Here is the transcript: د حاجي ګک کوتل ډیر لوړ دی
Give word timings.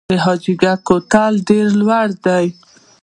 د 0.09 0.13
حاجي 0.23 0.53
ګک 0.61 0.79
کوتل 0.87 1.33
ډیر 1.49 1.67
لوړ 1.79 2.07
دی 2.25 2.45